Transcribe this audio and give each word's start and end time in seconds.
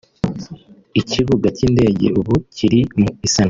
Ikibuga 1.01 1.47
cy’indege 1.57 2.07
ubu 2.19 2.35
kiri 2.55 2.79
mu 2.99 3.07
isanwa 3.27 3.39